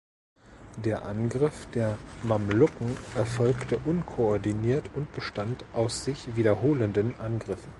Der 0.83 1.05
Angriff 1.05 1.67
der 1.75 1.95
Mamluken 2.23 2.97
erfolgte 3.15 3.77
unkoordiniert 3.77 4.89
und 4.95 5.13
bestand 5.13 5.63
aus 5.73 6.03
sich 6.05 6.35
wiederholenden 6.35 7.13
Angriffen. 7.19 7.69